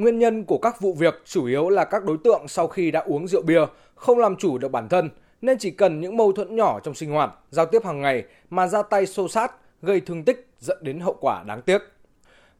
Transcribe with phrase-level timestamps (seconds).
[0.00, 3.00] Nguyên nhân của các vụ việc chủ yếu là các đối tượng sau khi đã
[3.00, 3.60] uống rượu bia
[3.94, 5.10] không làm chủ được bản thân
[5.42, 8.66] nên chỉ cần những mâu thuẫn nhỏ trong sinh hoạt, giao tiếp hàng ngày mà
[8.66, 9.52] ra tay xô sát,
[9.82, 11.82] gây thương tích dẫn đến hậu quả đáng tiếc.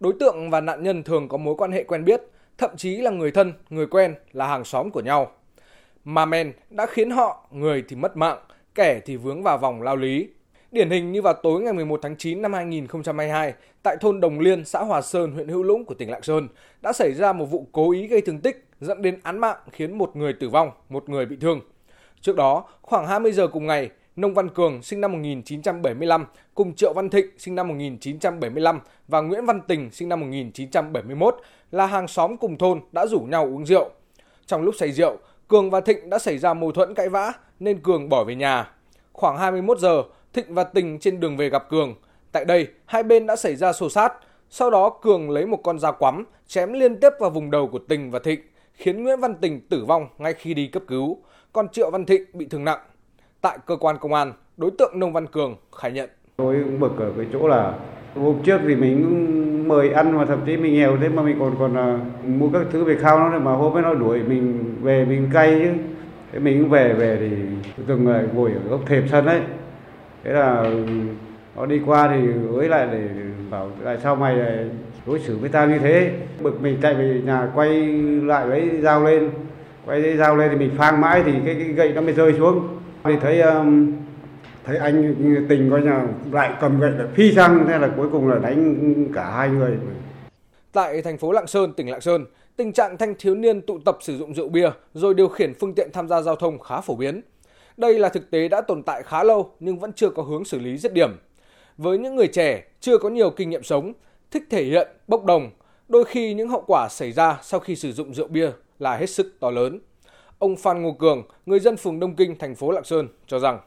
[0.00, 2.20] Đối tượng và nạn nhân thường có mối quan hệ quen biết,
[2.58, 5.30] thậm chí là người thân, người quen là hàng xóm của nhau.
[6.04, 8.38] Mà men đã khiến họ, người thì mất mạng,
[8.74, 10.28] kẻ thì vướng vào vòng lao lý.
[10.72, 14.64] Điển hình như vào tối ngày 11 tháng 9 năm 2022, tại thôn Đồng Liên,
[14.64, 16.48] xã Hòa Sơn, huyện Hữu Lũng của tỉnh Lạng Sơn,
[16.82, 19.98] đã xảy ra một vụ cố ý gây thương tích dẫn đến án mạng khiến
[19.98, 21.60] một người tử vong, một người bị thương.
[22.20, 26.92] Trước đó, khoảng 20 giờ cùng ngày, Nông Văn Cường sinh năm 1975 cùng Triệu
[26.92, 31.36] Văn Thịnh sinh năm 1975 và Nguyễn Văn Tình sinh năm 1971
[31.70, 33.90] là hàng xóm cùng thôn đã rủ nhau uống rượu.
[34.46, 35.16] Trong lúc say rượu,
[35.48, 38.70] Cường và Thịnh đã xảy ra mâu thuẫn cãi vã nên Cường bỏ về nhà.
[39.12, 41.94] Khoảng 21 giờ, Thịnh và Tình trên đường về gặp Cường.
[42.32, 44.12] Tại đây, hai bên đã xảy ra xô sát.
[44.50, 47.78] Sau đó Cường lấy một con dao quắm chém liên tiếp vào vùng đầu của
[47.78, 48.40] Tình và Thịnh,
[48.74, 51.18] khiến Nguyễn Văn Tình tử vong ngay khi đi cấp cứu,
[51.52, 52.78] còn Triệu Văn Thịnh bị thương nặng.
[53.40, 56.10] Tại cơ quan công an, đối tượng Nông Văn Cường khai nhận.
[56.36, 57.74] Tôi cũng bực ở cái chỗ là
[58.14, 61.56] hôm trước thì mình mời ăn mà thậm chí mình nghèo thế mà mình còn
[61.58, 65.04] còn uh, mua các thứ về khao nó mà hôm ấy nó đuổi mình về
[65.04, 65.70] mình cay chứ
[66.32, 67.36] thế mình cũng về về thì
[67.86, 69.40] từng người ngồi ở góc thềm sân ấy
[70.24, 70.74] thế là
[71.56, 73.08] nó đi qua thì với lại để
[73.50, 74.70] bảo tại sao mày lại
[75.06, 76.10] đối xử với tao như thế?
[76.40, 77.68] Bực mình chạy về nhà quay
[78.22, 79.30] lại lấy dao lên.
[79.86, 82.34] Quay lấy dao lên thì mình phang mãi thì cái, cái gậy nó mới rơi
[82.38, 82.68] xuống.
[83.04, 83.92] Thì thấy um,
[84.64, 85.14] thấy anh
[85.48, 89.06] tình coi nhà lại cầm gậy lại phi sang thế là cuối cùng là đánh
[89.14, 89.76] cả hai người.
[90.72, 93.98] Tại thành phố Lạng Sơn, tỉnh Lạng Sơn, tình trạng thanh thiếu niên tụ tập
[94.00, 96.94] sử dụng rượu bia rồi điều khiển phương tiện tham gia giao thông khá phổ
[96.94, 97.20] biến.
[97.80, 100.58] Đây là thực tế đã tồn tại khá lâu nhưng vẫn chưa có hướng xử
[100.58, 101.10] lý dứt điểm.
[101.76, 103.92] Với những người trẻ chưa có nhiều kinh nghiệm sống,
[104.30, 105.50] thích thể hiện, bốc đồng,
[105.88, 109.06] đôi khi những hậu quả xảy ra sau khi sử dụng rượu bia là hết
[109.06, 109.80] sức to lớn.
[110.38, 113.58] Ông Phan Ngô Cường, người dân phường Đông Kinh, thành phố Lạng Sơn cho rằng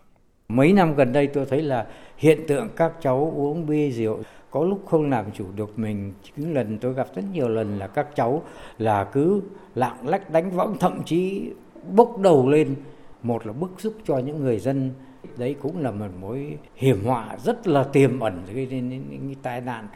[0.47, 4.19] Mấy năm gần đây tôi thấy là hiện tượng các cháu uống bia rượu
[4.51, 7.87] có lúc không làm chủ được mình những lần tôi gặp rất nhiều lần là
[7.87, 8.43] các cháu
[8.77, 9.41] là cứ
[9.75, 11.49] lạng lách đánh võng thậm chí
[11.95, 12.75] bốc đầu lên
[13.23, 14.91] một là bức xúc cho những người dân.
[15.37, 19.27] Đấy cũng là một mối hiểm họa rất là tiềm ẩn gây nên những, những,
[19.27, 19.87] những tai nạn.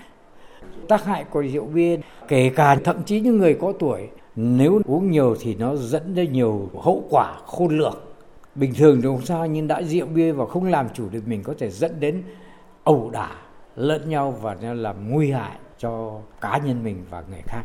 [0.87, 5.11] Tác hại của rượu bia kể cả thậm chí những người có tuổi nếu uống
[5.11, 7.97] nhiều thì nó dẫn đến nhiều hậu quả khôn lường.
[8.55, 11.43] Bình thường thì không sao nhưng đã rượu bia và không làm chủ được mình
[11.43, 12.23] có thể dẫn đến
[12.83, 13.35] ẩu đả
[13.75, 17.63] lẫn nhau và làm nguy hại cho cá nhân mình và người khác.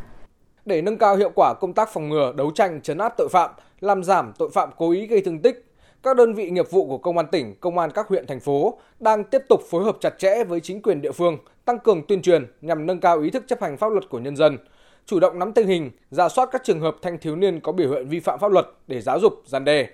[0.65, 3.51] Để nâng cao hiệu quả công tác phòng ngừa, đấu tranh, chấn áp tội phạm,
[3.81, 5.65] làm giảm tội phạm cố ý gây thương tích,
[6.03, 8.79] các đơn vị nghiệp vụ của Công an tỉnh, Công an các huyện, thành phố
[8.99, 12.21] đang tiếp tục phối hợp chặt chẽ với chính quyền địa phương, tăng cường tuyên
[12.21, 14.57] truyền nhằm nâng cao ý thức chấp hành pháp luật của nhân dân,
[15.05, 17.91] chủ động nắm tình hình, ra soát các trường hợp thanh thiếu niên có biểu
[17.91, 19.87] hiện vi phạm pháp luật để giáo dục, gian đe.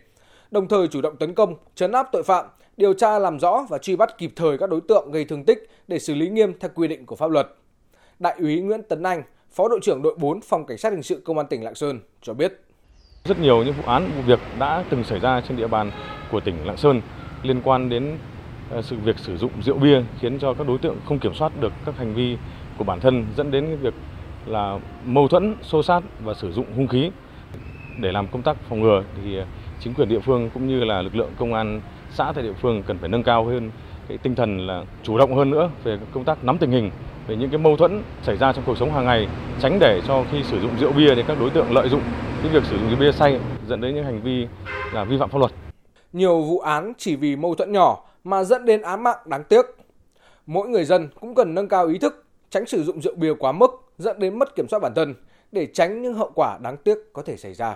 [0.52, 2.46] Đồng thời chủ động tấn công, chấn áp tội phạm,
[2.78, 5.70] điều tra làm rõ và truy bắt kịp thời các đối tượng gây thương tích
[5.88, 7.48] để xử lý nghiêm theo quy định của pháp luật.
[8.20, 11.22] Đại úy Nguyễn Tấn Anh, Phó đội trưởng đội 4 Phòng Cảnh sát hình sự
[11.26, 12.62] Công an tỉnh Lạng Sơn cho biết.
[13.24, 15.92] Rất nhiều những vụ án vụ việc đã từng xảy ra trên địa bàn
[16.32, 17.02] của tỉnh Lạng Sơn
[17.44, 18.18] liên quan đến
[18.72, 21.52] ờ, sự việc sử dụng rượu bia khiến cho các đối tượng không kiểm soát
[21.62, 22.38] được các hành vi
[22.78, 23.94] của bản thân dẫn đến cái việc
[24.46, 27.12] là mâu thuẫn, xô sát và sử dụng hung khí.
[28.00, 29.46] Để làm công tác phòng ngừa thì ờ,
[29.80, 31.82] chính quyền địa phương cũng như là lực lượng công an
[32.14, 33.72] xã tại địa phương cần phải nâng cao hơn
[34.10, 36.92] cái tinh thần là chủ động hơn nữa về công tác nắm tình hình
[37.28, 39.28] về những cái mâu thuẫn xảy ra trong cuộc sống hàng ngày
[39.62, 42.02] tránh để cho khi sử dụng rượu bia thì các đối tượng lợi dụng
[42.44, 44.48] cái việc sử dụng rượu bia say dẫn đến những hành vi
[44.94, 45.52] là vi phạm pháp luật.
[46.14, 49.66] Nhiều vụ án chỉ vì mâu thuẫn nhỏ mà dẫn đến án mạng đáng tiếc.
[50.46, 53.52] Mỗi người dân cũng cần nâng cao ý thức, tránh sử dụng rượu bia quá
[53.52, 55.16] mức dẫn đến mất kiểm soát bản thân
[55.52, 57.76] để tránh những hậu quả đáng tiếc có thể xảy ra.